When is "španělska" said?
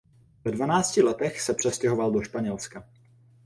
2.21-2.87